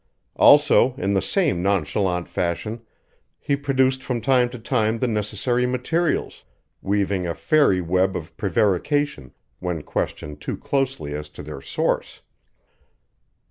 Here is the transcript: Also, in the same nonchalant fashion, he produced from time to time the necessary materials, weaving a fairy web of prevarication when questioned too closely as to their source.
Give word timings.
Also, 0.35 0.95
in 0.95 1.13
the 1.13 1.21
same 1.21 1.61
nonchalant 1.61 2.27
fashion, 2.27 2.81
he 3.39 3.55
produced 3.55 4.01
from 4.01 4.19
time 4.19 4.49
to 4.49 4.57
time 4.57 4.97
the 4.97 5.05
necessary 5.05 5.67
materials, 5.67 6.43
weaving 6.81 7.27
a 7.27 7.35
fairy 7.35 7.81
web 7.81 8.15
of 8.15 8.35
prevarication 8.35 9.31
when 9.59 9.83
questioned 9.83 10.41
too 10.41 10.57
closely 10.57 11.13
as 11.13 11.29
to 11.29 11.43
their 11.43 11.61
source. 11.61 12.21